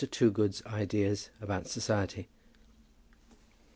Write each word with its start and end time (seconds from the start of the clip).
TOOGOOD'S 0.09 0.63
IDEAS 0.65 1.29
ABOUT 1.41 1.67
SOCIETY. 1.67 2.27